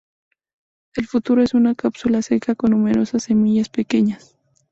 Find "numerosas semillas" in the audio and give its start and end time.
2.71-3.69